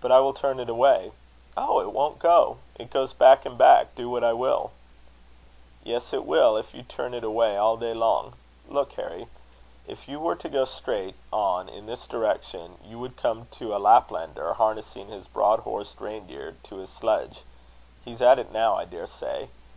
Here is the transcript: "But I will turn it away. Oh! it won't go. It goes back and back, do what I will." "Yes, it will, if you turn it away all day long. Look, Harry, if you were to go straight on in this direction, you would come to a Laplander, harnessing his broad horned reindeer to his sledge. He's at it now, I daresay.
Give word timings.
"But 0.00 0.10
I 0.10 0.18
will 0.18 0.32
turn 0.32 0.58
it 0.58 0.68
away. 0.68 1.12
Oh! 1.56 1.78
it 1.78 1.92
won't 1.92 2.18
go. 2.18 2.58
It 2.74 2.90
goes 2.90 3.12
back 3.12 3.46
and 3.46 3.56
back, 3.56 3.94
do 3.94 4.10
what 4.10 4.24
I 4.24 4.32
will." 4.32 4.72
"Yes, 5.84 6.12
it 6.12 6.24
will, 6.24 6.56
if 6.56 6.74
you 6.74 6.82
turn 6.82 7.14
it 7.14 7.22
away 7.22 7.56
all 7.56 7.76
day 7.76 7.94
long. 7.94 8.34
Look, 8.68 8.94
Harry, 8.94 9.28
if 9.86 10.08
you 10.08 10.18
were 10.18 10.34
to 10.34 10.48
go 10.48 10.64
straight 10.64 11.14
on 11.32 11.68
in 11.68 11.86
this 11.86 12.08
direction, 12.08 12.76
you 12.84 12.98
would 12.98 13.16
come 13.16 13.46
to 13.52 13.72
a 13.72 13.78
Laplander, 13.78 14.54
harnessing 14.54 15.06
his 15.10 15.28
broad 15.28 15.60
horned 15.60 15.94
reindeer 16.00 16.56
to 16.64 16.78
his 16.78 16.90
sledge. 16.90 17.42
He's 18.04 18.20
at 18.20 18.40
it 18.40 18.50
now, 18.50 18.74
I 18.74 18.84
daresay. 18.84 19.46